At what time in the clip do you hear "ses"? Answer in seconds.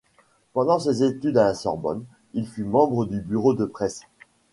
0.79-1.03